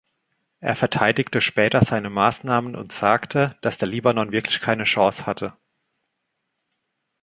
[0.61, 5.53] Er verteidigte später seine Maßnahmen und sagte, dass der Libanon wirklich keine Chance hatte.